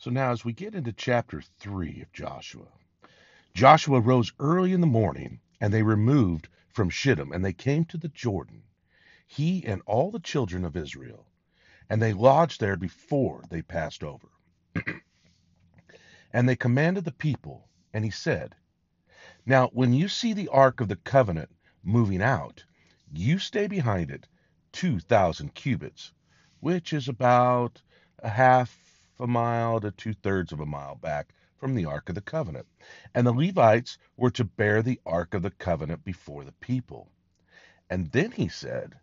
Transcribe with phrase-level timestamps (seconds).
[0.00, 2.68] So now, as we get into chapter 3 of Joshua,
[3.52, 7.98] Joshua rose early in the morning, and they removed from Shittim, and they came to
[7.98, 8.62] the Jordan,
[9.26, 11.26] he and all the children of Israel,
[11.90, 14.28] and they lodged there before they passed over.
[16.32, 18.54] and they commanded the people, and he said,
[19.44, 21.50] Now, when you see the ark of the covenant
[21.82, 22.64] moving out,
[23.12, 24.28] you stay behind it
[24.70, 26.12] 2,000 cubits,
[26.60, 27.82] which is about
[28.20, 28.87] a half
[29.20, 32.66] a mile to two thirds of a mile back from the Ark of the Covenant.
[33.14, 37.10] And the Levites were to bear the Ark of the Covenant before the people.
[37.90, 38.98] And then he said,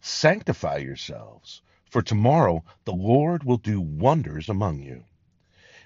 [0.00, 5.04] Sanctify yourselves, for tomorrow the Lord will do wonders among you.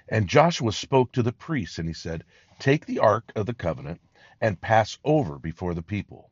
[0.07, 2.23] And Joshua spoke to the priests, and he said,
[2.59, 4.01] Take the Ark of the Covenant
[4.41, 6.31] and pass over before the people.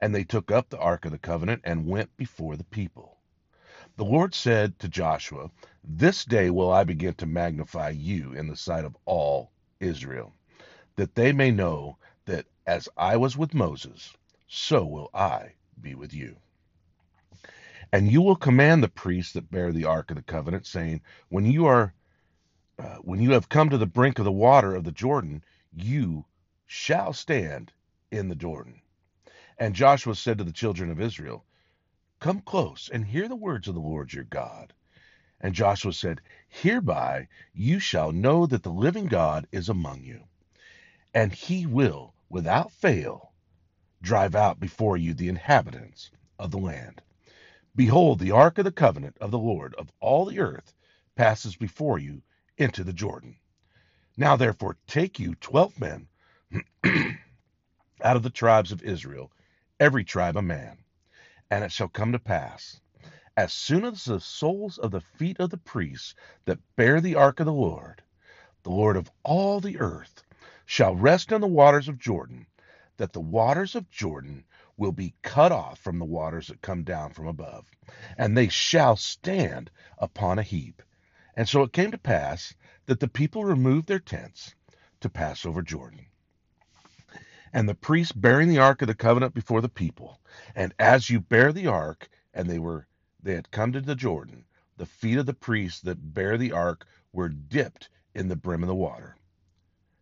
[0.00, 3.18] And they took up the Ark of the Covenant and went before the people.
[3.96, 5.50] The Lord said to Joshua,
[5.84, 10.32] This day will I begin to magnify you in the sight of all Israel,
[10.96, 14.16] that they may know that as I was with Moses,
[14.48, 16.36] so will I be with you.
[17.92, 21.44] And you will command the priests that bear the ark of the covenant, saying, When
[21.44, 21.92] you are
[22.78, 26.24] uh, when you have come to the brink of the water of the Jordan, you
[26.66, 27.72] shall stand
[28.10, 28.80] in the Jordan.
[29.58, 31.44] And Joshua said to the children of Israel,
[32.22, 34.72] Come close and hear the words of the Lord your God.
[35.40, 40.28] And Joshua said, Hereby you shall know that the living God is among you,
[41.12, 43.32] and he will, without fail,
[44.00, 47.02] drive out before you the inhabitants of the land.
[47.74, 50.72] Behold, the ark of the covenant of the Lord of all the earth
[51.16, 52.22] passes before you
[52.56, 53.36] into the Jordan.
[54.16, 56.06] Now therefore take you twelve men
[58.00, 59.32] out of the tribes of Israel,
[59.80, 60.81] every tribe a man
[61.52, 62.80] and it shall come to pass,
[63.36, 66.14] as soon as the soles of the feet of the priests
[66.46, 68.02] that bear the ark of the Lord,
[68.62, 70.22] the Lord of all the earth,
[70.64, 72.46] shall rest on the waters of Jordan,
[72.96, 74.46] that the waters of Jordan
[74.78, 77.70] will be cut off from the waters that come down from above,
[78.16, 80.80] and they shall stand upon a heap.
[81.36, 82.54] And so it came to pass
[82.86, 84.54] that the people removed their tents
[85.00, 86.06] to pass over Jordan
[87.54, 90.18] and the priests bearing the ark of the covenant before the people.
[90.54, 92.86] And as you bear the ark, and they were
[93.22, 94.46] they had come to the Jordan,
[94.78, 98.68] the feet of the priests that bear the ark were dipped in the brim of
[98.68, 99.16] the water.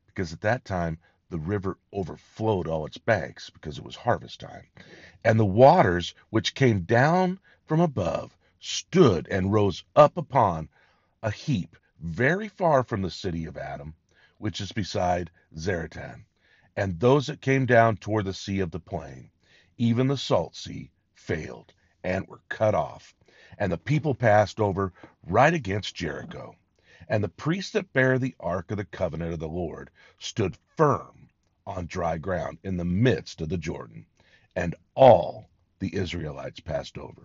[0.06, 4.66] Because at that time the river overflowed all its banks because it was harvest time.
[5.24, 10.68] And the waters which came down from above stood and rose up upon
[11.22, 13.94] a heap very far from the city of Adam,
[14.38, 16.24] which is beside Zaretan
[16.76, 19.30] and those that came down toward the sea of the plain,
[19.76, 21.72] even the salt sea, failed
[22.04, 23.14] and were cut off.
[23.58, 24.92] And the people passed over
[25.26, 26.54] right against Jericho.
[27.08, 31.28] And the priests that bare the ark of the covenant of the Lord stood firm
[31.66, 34.06] on dry ground in the midst of the Jordan.
[34.54, 35.50] And all
[35.80, 37.22] the Israelites passed over.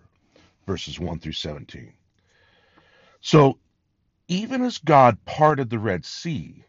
[0.66, 1.92] Verses 1 through 17.
[3.20, 3.58] So,
[4.28, 6.64] even as God parted the Red Sea,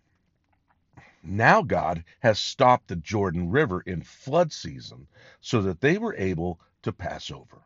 [1.28, 5.08] now God has stopped the Jordan River in flood season
[5.42, 7.62] so that they were able to pass over.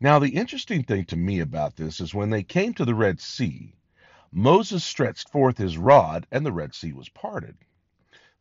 [0.00, 3.20] Now, the interesting thing to me about this is when they came to the Red
[3.20, 3.74] Sea,
[4.30, 7.56] Moses stretched forth his rod and the Red Sea was parted.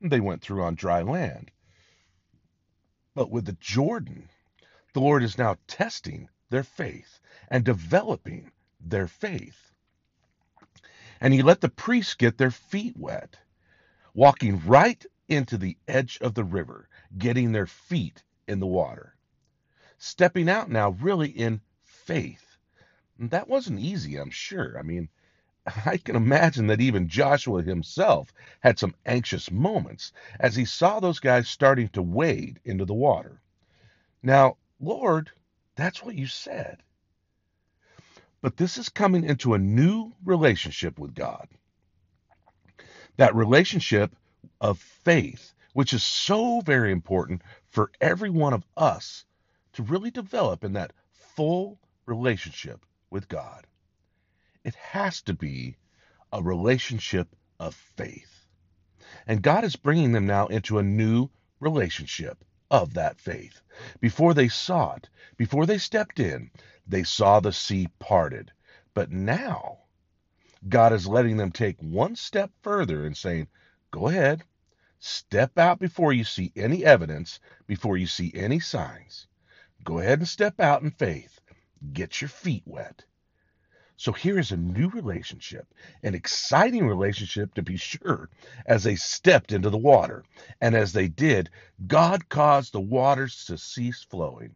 [0.02, 1.50] They went through on dry land.
[3.16, 4.30] But with the Jordan,
[4.94, 7.20] the Lord is now testing their faith
[7.50, 9.67] and developing their faith.
[11.20, 13.38] And he let the priests get their feet wet,
[14.14, 19.16] walking right into the edge of the river, getting their feet in the water.
[19.98, 22.58] Stepping out now, really in faith.
[23.20, 24.78] That wasn't easy, I'm sure.
[24.78, 25.10] I mean,
[25.86, 31.20] I can imagine that even Joshua himself had some anxious moments as he saw those
[31.20, 33.42] guys starting to wade into the water.
[34.24, 35.32] Now, Lord,
[35.76, 36.84] that's what you said.
[38.48, 41.50] But this is coming into a new relationship with God.
[43.18, 44.16] That relationship
[44.62, 49.26] of faith, which is so very important for every one of us
[49.74, 53.68] to really develop in that full relationship with God.
[54.64, 55.76] It has to be
[56.32, 57.28] a relationship
[57.60, 58.46] of faith.
[59.28, 61.30] And God is bringing them now into a new
[61.60, 63.62] relationship of that faith.
[64.00, 66.52] Before they saw it, before they stepped in,
[66.88, 68.52] they saw the sea parted.
[68.94, 69.80] But now,
[70.68, 73.48] God is letting them take one step further and saying,
[73.92, 74.44] Go ahead,
[75.00, 79.28] step out before you see any evidence, before you see any signs.
[79.84, 81.40] Go ahead and step out in faith.
[81.94, 83.06] Get your feet wet.
[84.00, 85.74] So here is a new relationship,
[86.04, 88.30] an exciting relationship to be sure,
[88.68, 90.24] as they stepped into the water.
[90.62, 91.50] And as they did,
[91.88, 94.56] God caused the waters to cease flowing.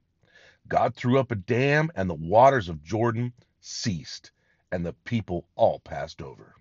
[0.67, 4.31] God threw up a dam, and the waters of Jordan ceased,
[4.71, 6.53] and the people all passed over.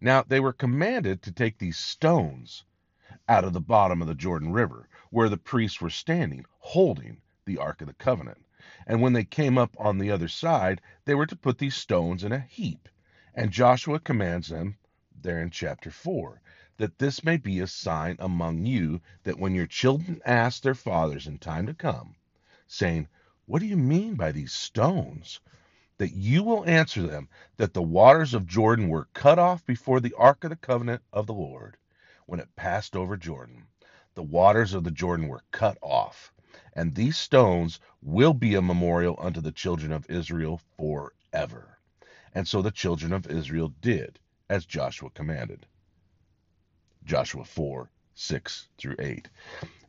[0.00, 2.64] Now they were commanded to take these stones
[3.28, 7.58] out of the bottom of the Jordan River, where the priests were standing, holding the
[7.58, 8.43] Ark of the Covenant.
[8.86, 12.24] And when they came up on the other side, they were to put these stones
[12.24, 12.88] in a heap.
[13.34, 14.78] And Joshua commands them
[15.14, 16.40] there in chapter 4
[16.76, 21.26] that this may be a sign among you that when your children ask their fathers
[21.26, 22.16] in time to come,
[22.66, 23.06] saying,
[23.46, 25.40] What do you mean by these stones?
[25.98, 30.14] That you will answer them that the waters of Jordan were cut off before the
[30.14, 31.76] ark of the covenant of the Lord
[32.26, 33.68] when it passed over Jordan.
[34.14, 36.33] The waters of the Jordan were cut off,
[36.74, 41.78] and these stones will be a memorial unto the children of Israel forever.
[42.34, 44.18] And so the children of Israel did
[44.48, 45.66] as Joshua commanded.
[47.04, 49.28] Joshua 4 6 through 8.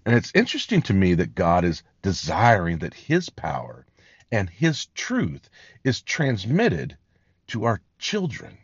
[0.05, 3.85] And it's interesting to me that God is desiring that his power
[4.31, 5.49] and his truth
[5.83, 6.97] is transmitted
[7.47, 8.57] to our children,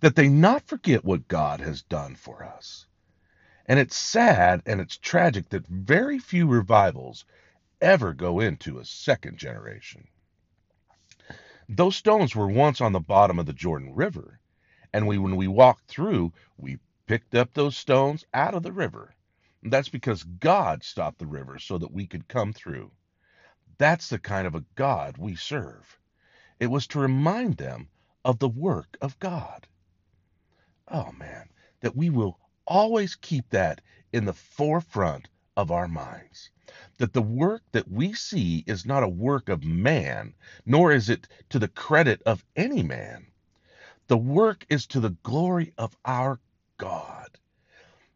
[0.00, 2.86] that they not forget what God has done for us.
[3.66, 7.24] And it's sad and it's tragic that very few revivals
[7.80, 10.08] ever go into a second generation.
[11.68, 14.40] Those stones were once on the bottom of the Jordan River,
[14.92, 19.14] and we when we walked through, we picked up those stones out of the river.
[19.62, 22.90] That's because God stopped the river so that we could come through.
[23.78, 25.98] That's the kind of a God we serve.
[26.60, 27.88] It was to remind them
[28.24, 29.66] of the work of God.
[30.88, 31.48] Oh man,
[31.80, 33.80] that we will always keep that
[34.12, 36.50] in the forefront of our minds.
[36.98, 40.34] That the work that we see is not a work of man,
[40.66, 43.26] nor is it to the credit of any man.
[44.08, 46.40] The work is to the glory of our
[46.78, 47.28] God.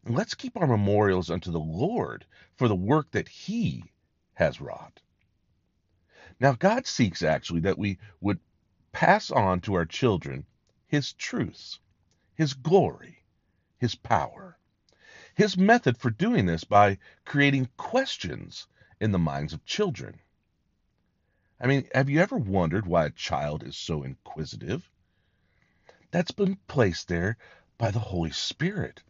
[0.05, 3.83] And let's keep our memorials unto the Lord for the work that He
[4.35, 5.01] has wrought.
[6.39, 8.39] Now, God seeks actually that we would
[8.91, 10.45] pass on to our children
[10.87, 11.79] His truths,
[12.35, 13.16] His glory,
[13.77, 14.57] His power.
[15.35, 18.67] His method for doing this by creating questions
[18.99, 20.19] in the minds of children.
[21.59, 24.89] I mean, have you ever wondered why a child is so inquisitive?
[26.11, 27.37] That's been placed there
[27.77, 29.03] by the Holy Spirit.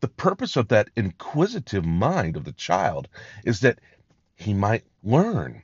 [0.00, 3.08] The purpose of that inquisitive mind of the child
[3.44, 3.80] is that
[4.34, 5.62] he might learn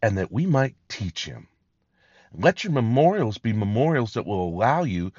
[0.00, 1.48] and that we might teach him.
[2.32, 5.12] Let your memorials be memorials that will allow you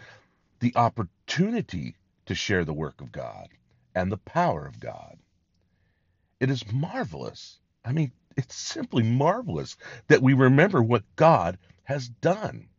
[0.59, 1.97] the opportunity
[2.29, 3.49] to share the work of God
[3.95, 5.17] and the power of God.
[6.39, 7.57] It is marvelous.
[7.83, 9.75] I mean, it's simply marvelous
[10.09, 12.69] that we remember what God has done.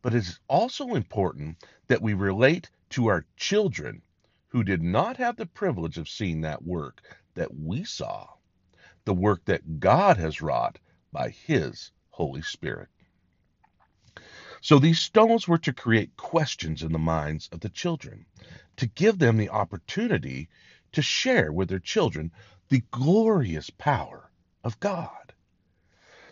[0.00, 4.00] But it is also important that we relate to our children
[4.46, 7.02] who did not have the privilege of seeing that work
[7.34, 8.26] that we saw,
[9.04, 10.78] the work that God has wrought
[11.12, 12.88] by His Holy Spirit.
[14.60, 18.26] So these stones were to create questions in the minds of the children,
[18.76, 20.48] to give them the opportunity
[20.92, 22.32] to share with their children
[22.68, 24.30] the glorious power
[24.64, 25.32] of God.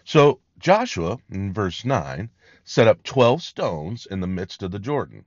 [0.05, 2.31] So Joshua, in verse 9,
[2.65, 5.25] set up 12 stones in the midst of the Jordan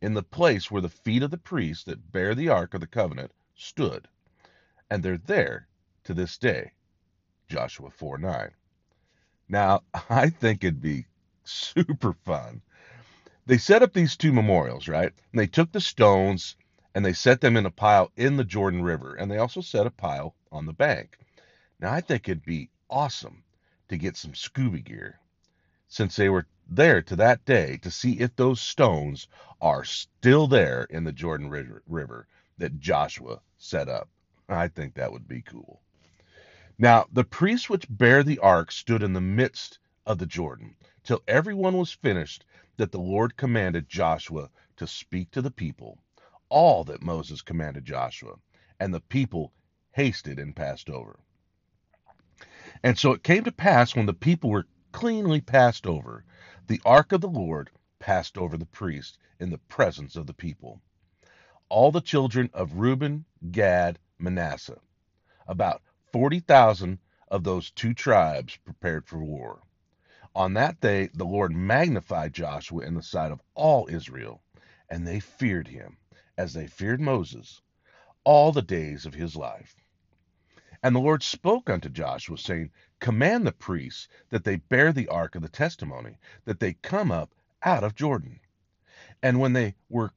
[0.00, 2.86] in the place where the feet of the priests that bear the ark of the
[2.86, 4.08] covenant stood.
[4.88, 5.68] And they're there
[6.04, 6.72] to this day.
[7.48, 8.50] Joshua 4 9.
[9.48, 11.06] Now, I think it'd be
[11.44, 12.62] super fun.
[13.46, 15.12] They set up these two memorials, right?
[15.32, 16.56] And they took the stones
[16.94, 19.14] and they set them in a pile in the Jordan River.
[19.14, 21.18] And they also set a pile on the bank.
[21.80, 23.42] Now, I think it'd be awesome
[23.88, 25.18] to get some scuba gear
[25.88, 29.26] since they were there to that day to see if those stones
[29.60, 32.28] are still there in the Jordan River
[32.58, 34.08] that Joshua set up.
[34.48, 35.80] I think that would be cool.
[36.78, 41.22] Now, the priests which bear the ark stood in the midst of the Jordan till
[41.26, 42.44] everyone was finished
[42.76, 45.98] that the Lord commanded Joshua to speak to the people,
[46.48, 48.36] all that Moses commanded Joshua.
[48.78, 49.52] And the people
[49.92, 51.20] hasted and passed over.
[52.82, 56.24] And so it came to pass when the people were cleanly passed over,
[56.66, 60.80] the ark of the Lord passed over the priest in the presence of the people.
[61.68, 64.80] All the children of Reuben, Gad, Manasseh,
[65.46, 69.62] about 40,000 of those two tribes prepared for war.
[70.34, 74.42] On that day, the Lord magnified Joshua in the sight of all Israel,
[74.88, 75.96] and they feared him
[76.38, 77.60] as they feared Moses
[78.22, 79.74] all the days of his life.
[80.82, 82.70] And the Lord spoke unto Joshua, saying,
[83.00, 87.34] Command the priests that they bear the ark of the testimony, that they come up
[87.62, 88.40] out of Jordan.
[89.22, 90.12] And when they were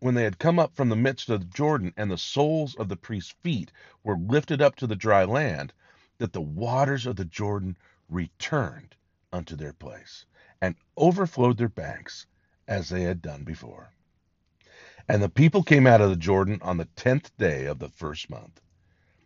[0.00, 2.96] when they had come up from the midst of Jordan, and the soles of the
[2.96, 3.70] priests' feet
[4.02, 5.72] were lifted up to the dry land,
[6.18, 7.76] that the waters of the Jordan
[8.12, 8.94] returned
[9.32, 10.26] unto their place,
[10.60, 12.26] and overflowed their banks,
[12.68, 13.90] as they had done before.
[15.08, 18.30] And the people came out of the Jordan on the tenth day of the first
[18.30, 18.60] month.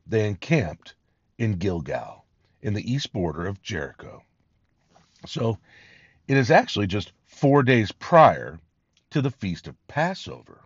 [0.06, 0.94] They encamped
[1.38, 2.24] in Gilgal,
[2.62, 4.22] in the east border of Jericho.
[5.26, 5.58] So
[6.28, 8.58] it is actually just four days prior
[9.10, 10.62] to the feast of Passover.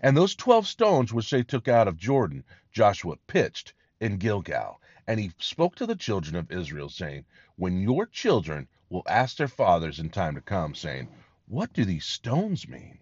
[0.00, 4.80] And those twelve stones which they took out of Jordan, Joshua pitched in Gilgal.
[5.06, 7.24] And he spoke to the children of Israel, saying,
[7.56, 11.08] When your children will ask their fathers in time to come, saying,
[11.46, 12.98] What do these stones mean?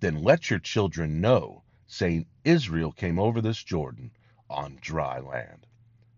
[0.00, 4.10] Then let your children know, saying, Israel came over this Jordan
[4.50, 5.66] on dry land.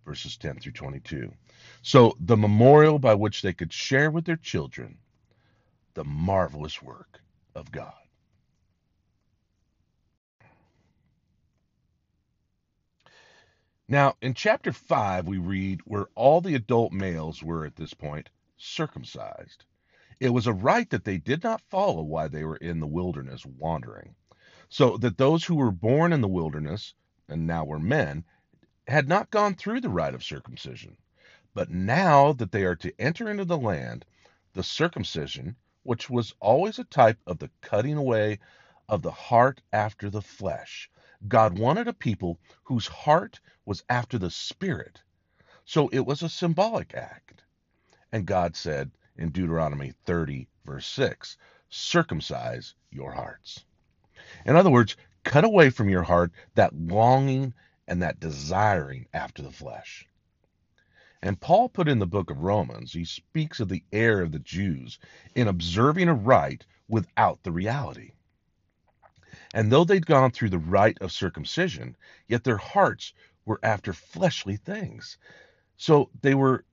[0.04, 1.32] Verses 10 through 22.
[1.82, 4.98] So the memorial by which they could share with their children
[5.94, 7.20] the marvelous work
[7.54, 7.94] of God.
[13.90, 18.28] Now, in chapter 5, we read where all the adult males were at this point
[18.58, 19.64] circumcised.
[20.20, 23.46] It was a rite that they did not follow while they were in the wilderness
[23.46, 24.14] wandering,
[24.68, 26.92] so that those who were born in the wilderness
[27.28, 28.24] and now were men
[28.86, 30.98] had not gone through the rite of circumcision.
[31.54, 34.04] But now that they are to enter into the land,
[34.52, 38.38] the circumcision, which was always a type of the cutting away
[38.86, 40.90] of the heart after the flesh,
[41.26, 45.02] God wanted a people whose heart was after the Spirit.
[45.64, 47.42] So it was a symbolic act.
[48.12, 51.36] And God said in Deuteronomy 30, verse 6,
[51.68, 53.64] circumcise your hearts.
[54.46, 57.52] In other words, cut away from your heart that longing
[57.88, 60.06] and that desiring after the flesh.
[61.20, 64.38] And Paul put in the book of Romans, he speaks of the error of the
[64.38, 65.00] Jews
[65.34, 68.12] in observing a rite without the reality.
[69.54, 73.14] And though they'd gone through the rite of circumcision, yet their hearts
[73.44, 75.16] were after fleshly things.
[75.76, 76.64] So they were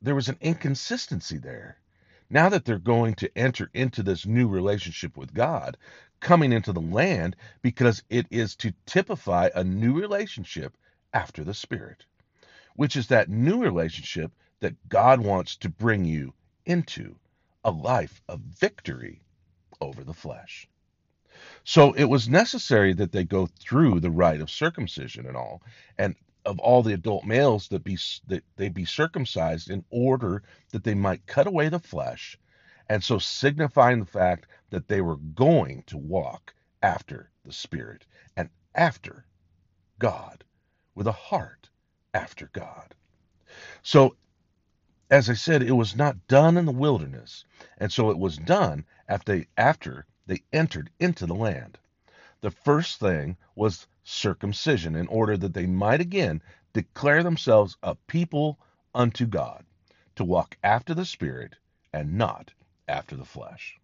[0.00, 1.80] there was an inconsistency there.
[2.30, 5.76] Now that they're going to enter into this new relationship with God,
[6.20, 10.76] coming into the land because it is to typify a new relationship
[11.12, 12.04] after the Spirit,
[12.76, 16.34] which is that new relationship that God wants to bring you
[16.66, 17.16] into
[17.64, 19.22] a life of victory
[19.80, 20.68] over the flesh.
[21.64, 25.62] So it was necessary that they go through the rite of circumcision and all,
[25.98, 30.42] and of all the adult males that be that they be circumcised in order
[30.72, 32.38] that they might cut away the flesh,
[32.88, 38.48] and so signifying the fact that they were going to walk after the Spirit and
[38.74, 39.26] after
[39.98, 40.44] God,
[40.94, 41.68] with a heart
[42.14, 42.94] after God.
[43.82, 44.16] So,
[45.10, 47.44] as I said, it was not done in the wilderness,
[47.78, 51.78] and so it was done after after they entered into the land.
[52.42, 56.42] The first thing was circumcision, in order that they might again
[56.74, 58.58] declare themselves a people
[58.94, 59.64] unto God,
[60.16, 61.56] to walk after the Spirit
[61.92, 62.52] and not
[62.86, 63.78] after the flesh.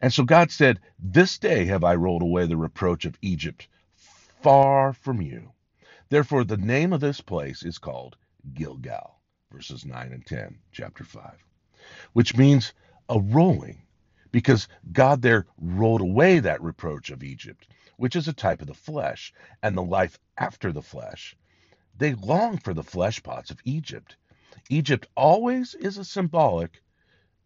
[0.00, 3.66] And so God said, This day have I rolled away the reproach of Egypt
[3.96, 5.52] far from you.
[6.08, 8.16] Therefore, the name of this place is called
[8.54, 9.18] Gilgal,
[9.50, 11.44] verses 9 and 10, chapter 5,
[12.12, 12.72] which means
[13.08, 13.82] a rolling
[14.32, 18.74] because God there rolled away that reproach of Egypt, which is a type of the
[18.74, 19.32] flesh,
[19.62, 21.36] and the life after the flesh.
[21.96, 24.16] They long for the flesh pots of Egypt.
[24.70, 26.82] Egypt always is a symbolic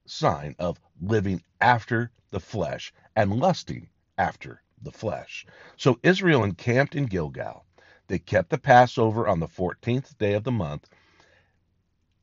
[0.07, 5.47] sign of living after the flesh and lusting after the flesh.
[5.77, 7.65] So Israel encamped in Gilgal.
[8.09, 10.89] They kept the Passover on the 14th day of the month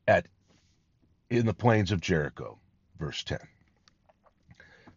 [0.08, 0.28] at
[1.30, 2.60] in the plains of Jericho.
[2.98, 3.40] Verse 10.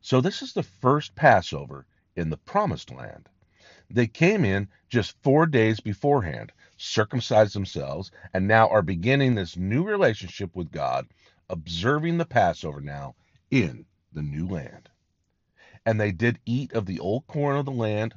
[0.05, 3.29] So this is the first Passover in the promised land.
[3.89, 9.85] They came in just four days beforehand, circumcised themselves, and now are beginning this new
[9.85, 11.07] relationship with God,
[11.49, 13.15] observing the Passover now
[13.49, 14.89] in the new land.
[15.87, 18.13] And they did eat of the old corn of the land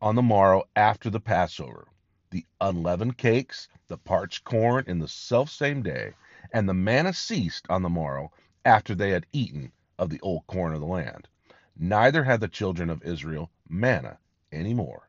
[0.00, 1.86] on the morrow after the Passover,
[2.30, 6.14] the unleavened cakes, the parched corn in the self same day,
[6.52, 8.32] and the manna ceased on the morrow
[8.64, 11.28] after they had eaten of the old corn of the land.
[11.76, 14.18] Neither had the children of Israel manna
[14.52, 15.08] any more,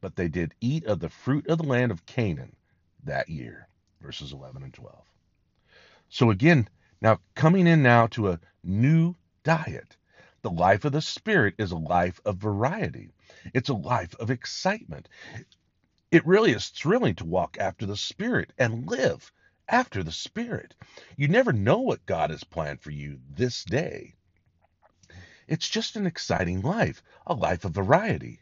[0.00, 2.56] but they did eat of the fruit of the land of Canaan
[3.04, 3.68] that year.
[4.00, 4.98] Verses 11 and 12.
[6.08, 6.68] So again,
[7.00, 9.96] now coming in now to a new diet.
[10.42, 13.10] The life of the Spirit is a life of variety.
[13.54, 15.08] It's a life of excitement.
[16.10, 19.32] It really is thrilling to walk after the Spirit and live
[19.68, 20.74] after the Spirit.
[21.16, 24.14] You never know what God has planned for you this day.
[25.46, 28.40] It's just an exciting life, a life of variety.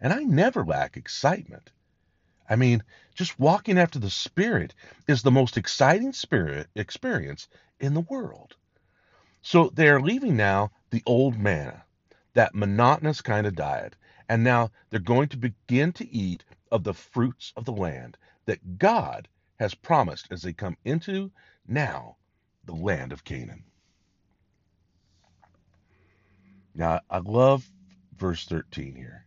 [0.00, 1.70] And I never lack excitement.
[2.48, 2.82] I mean,
[3.14, 4.74] just walking after the Spirit
[5.06, 7.48] is the most exciting spirit experience
[7.80, 8.56] in the world.
[9.42, 11.84] So they are leaving now the old manna,
[12.34, 13.96] that monotonous kind of diet,
[14.28, 18.78] and now they're going to begin to eat of the fruits of the land that
[18.78, 19.28] God
[19.62, 21.30] has promised as they come into
[21.68, 22.16] now
[22.64, 23.62] the land of Canaan.
[26.74, 27.70] Now, I love
[28.18, 29.24] verse 13 here.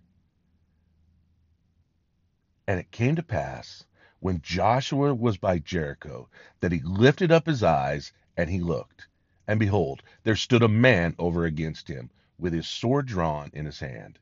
[2.68, 3.86] And it came to pass
[4.20, 6.28] when Joshua was by Jericho
[6.60, 9.08] that he lifted up his eyes and he looked.
[9.48, 13.80] And behold, there stood a man over against him with his sword drawn in his
[13.80, 14.20] hand.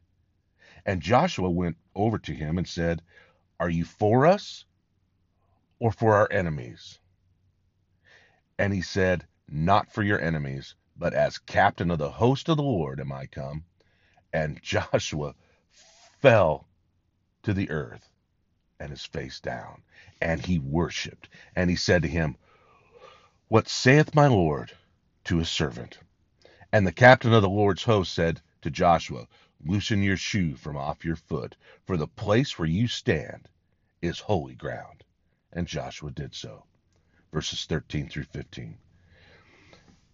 [0.86, 3.02] And Joshua went over to him and said,
[3.60, 4.66] Are you for us
[5.84, 6.98] or for our enemies?
[8.58, 12.64] And he said, Not for your enemies, but as captain of the host of the
[12.64, 13.66] Lord am I come.
[14.32, 15.36] And Joshua
[16.22, 16.70] fell
[17.42, 18.10] to the earth
[18.80, 19.84] and his face down,
[20.22, 21.28] and he worshipped.
[21.54, 22.38] And he said to him,
[23.50, 24.72] What saith my Lord
[25.26, 26.00] to his servant?
[26.72, 29.28] And the captain of the Lord's host said to Joshua,
[29.66, 33.50] Loosen your shoe from off your foot, for the place where you stand
[34.02, 35.04] is holy ground.
[35.54, 36.66] And Joshua did so.
[37.32, 38.78] Verses 13 through 15.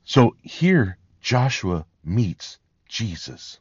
[0.04, 3.60] So here Joshua meets Jesus.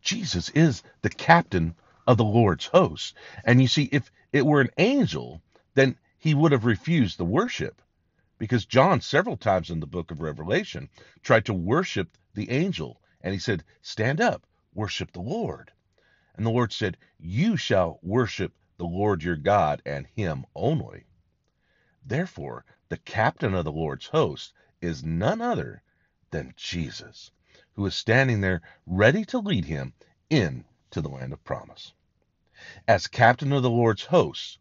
[0.00, 1.74] Jesus is the captain
[2.06, 3.14] of the Lord's host.
[3.44, 5.42] And you see, if it were an angel,
[5.74, 7.82] then he would have refused the worship.
[8.38, 10.88] Because John, several times in the book of Revelation,
[11.22, 13.00] tried to worship the angel.
[13.20, 15.70] And he said, Stand up, worship the Lord.
[16.36, 21.04] And the Lord said, You shall worship the Lord your God and him only.
[22.04, 25.84] Therefore, the captain of the Lord's host is none other
[26.32, 27.30] than Jesus,
[27.74, 29.92] who is standing there ready to lead him
[30.30, 31.92] in to the land of promise.
[32.88, 34.58] As captain of the Lord's hosts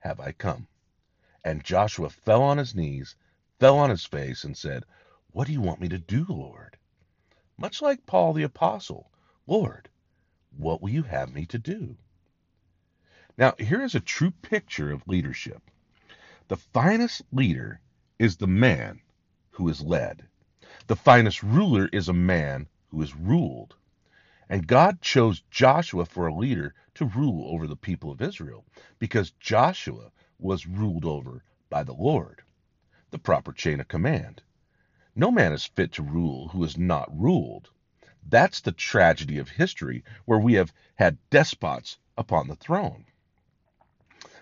[0.00, 0.66] have I come.
[1.44, 3.14] And Joshua fell on his knees,
[3.60, 4.82] fell on his face, and said,
[5.30, 6.76] What do you want me to do, Lord?
[7.56, 9.12] Much like Paul the Apostle,
[9.46, 9.88] Lord,
[10.50, 11.96] what will you have me to do?
[13.40, 15.70] Now, here is a true picture of leadership.
[16.48, 17.80] The finest leader
[18.18, 19.00] is the man
[19.52, 20.26] who is led.
[20.88, 23.76] The finest ruler is a man who is ruled.
[24.50, 28.66] And God chose Joshua for a leader to rule over the people of Israel
[28.98, 32.42] because Joshua was ruled over by the Lord,
[33.10, 34.42] the proper chain of command.
[35.14, 37.70] No man is fit to rule who is not ruled.
[38.22, 43.06] That's the tragedy of history where we have had despots upon the throne.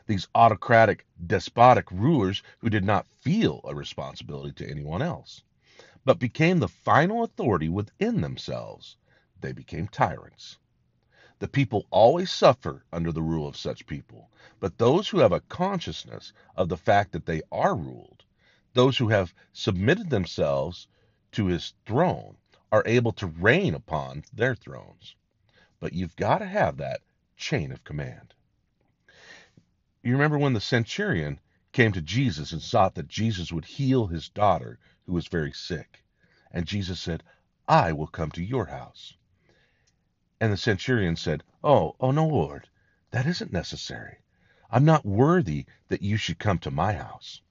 [0.09, 5.43] These autocratic, despotic rulers who did not feel a responsibility to anyone else,
[6.03, 8.97] but became the final authority within themselves
[9.39, 10.57] they became tyrants.
[11.41, 15.41] The people always suffer under the rule of such people, but those who have a
[15.41, 18.25] consciousness of the fact that they are ruled,
[18.73, 20.89] those who have submitted themselves
[21.33, 22.39] to his throne,
[22.73, 25.17] are able to reign upon their thrones.
[25.81, 27.03] But you've got to have that
[27.37, 28.33] chain of command.
[30.09, 31.39] You remember when the centurion
[31.71, 36.03] came to Jesus and sought that Jesus would heal his daughter who was very sick.
[36.51, 37.23] And Jesus said,
[37.69, 39.13] I will come to your house.
[40.41, 42.71] And the centurion said, Oh, oh no, Lord,
[43.11, 44.17] that isn't necessary.
[44.71, 47.43] I'm not worthy that you should come to my house.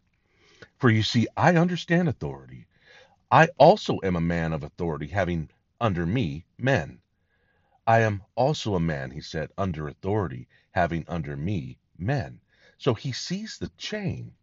[0.80, 2.66] For you see, I understand authority.
[3.30, 7.02] I also am a man of authority, having under me men.
[7.86, 12.40] I am also a man, he said, under authority, having under me men.
[12.78, 14.34] So he sees the chain.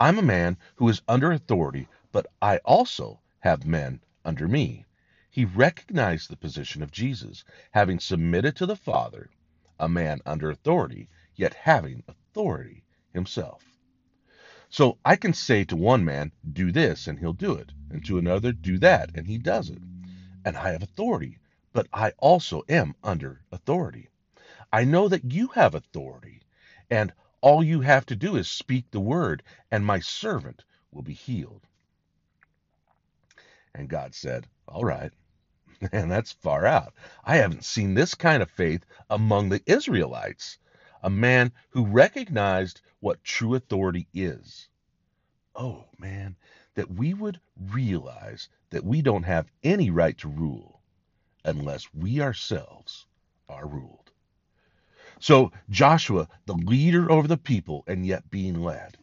[0.00, 4.84] I'm a man who is under authority, but I also have men under me.
[5.30, 9.30] He recognized the position of Jesus, having submitted to the Father,
[9.78, 13.64] a man under authority, yet having authority himself.
[14.68, 18.18] So I can say to one man, do this, and he'll do it, and to
[18.18, 19.82] another, do that, and he does it.
[20.44, 21.38] And I have authority,
[21.72, 24.08] but I also am under authority.
[24.72, 26.42] I know that you have authority,
[26.90, 27.12] and
[27.46, 31.66] all you have to do is speak the word, and my servant will be healed.
[33.74, 35.12] And God said, All right,
[35.92, 36.94] Man, that's far out.
[37.24, 40.58] I haven't seen this kind of faith among the Israelites.
[41.02, 44.68] A man who recognized what true authority is.
[45.54, 46.36] Oh, man,
[46.74, 50.82] that we would realize that we don't have any right to rule
[51.44, 53.06] unless we ourselves
[53.48, 54.05] are ruled.
[55.18, 58.98] So Joshua, the leader over the people, and yet being led.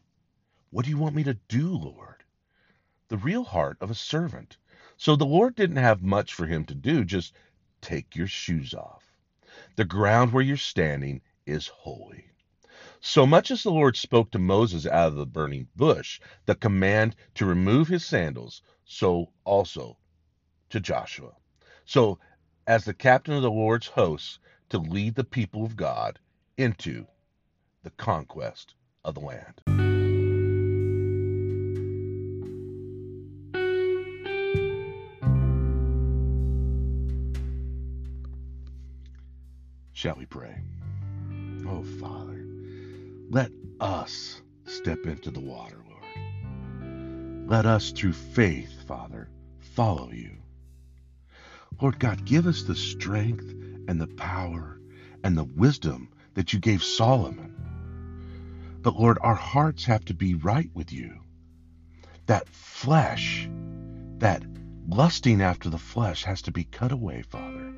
[0.70, 2.24] What do you want me to do, Lord?
[3.08, 4.58] The real heart of a servant.
[4.96, 7.34] So the Lord didn't have much for him to do, just
[7.82, 9.04] take your shoes off.
[9.76, 12.30] The ground where you're standing is holy.
[13.00, 17.16] So much as the Lord spoke to Moses out of the burning bush, the command
[17.36, 19.98] to remove his sandals, so also
[20.70, 21.34] to Joshua.
[21.86, 22.20] So,
[22.66, 24.40] as the captain of the Lord's hosts,
[24.74, 26.18] to lead the people of God
[26.58, 27.06] into
[27.84, 28.74] the conquest
[29.06, 29.62] of the land.
[39.92, 40.60] Shall we pray?
[41.68, 42.44] Oh, Father,
[43.30, 47.48] let us step into the water, Lord.
[47.48, 50.32] Let us, through faith, Father, follow you.
[51.80, 53.54] Lord God, give us the strength
[53.88, 54.80] and the power
[55.24, 57.54] and the wisdom that you gave Solomon.
[58.82, 61.20] But Lord, our hearts have to be right with you.
[62.26, 63.50] That flesh,
[64.18, 64.44] that
[64.88, 67.74] lusting after the flesh has to be cut away, Father.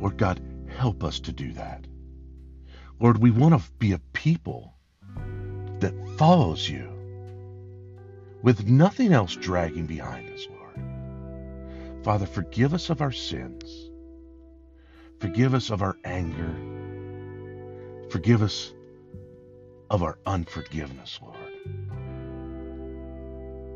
[0.00, 1.86] Lord God, help us to do that.
[3.00, 4.74] Lord, we want to be a people
[5.80, 6.88] that follows you
[8.42, 12.04] with nothing else dragging behind us, Lord.
[12.04, 13.87] Father, forgive us of our sins.
[15.28, 16.56] Forgive us of our anger.
[18.08, 18.72] Forgive us
[19.90, 21.36] of our unforgiveness, Lord.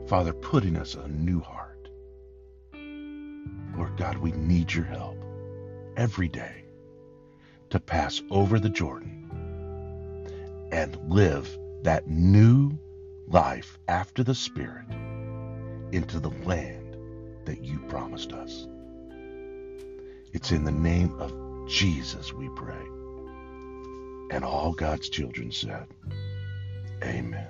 [0.08, 1.90] Father, put in us a new heart.
[3.76, 5.18] Lord God, we need your help
[5.94, 6.64] every day
[7.68, 9.28] to pass over the Jordan
[10.72, 12.78] and live that new
[13.28, 14.86] life after the Spirit
[15.92, 16.96] into the land
[17.44, 18.68] that you promised us.
[20.32, 22.86] It's in the name of Jesus we pray.
[24.30, 25.86] And all God's children said,
[27.04, 27.48] Amen.